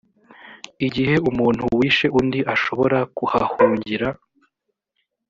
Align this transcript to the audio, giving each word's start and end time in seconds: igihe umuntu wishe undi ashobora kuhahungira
igihe 0.87 1.15
umuntu 1.29 1.63
wishe 1.77 2.05
undi 2.19 2.39
ashobora 2.53 2.97
kuhahungira 3.17 4.07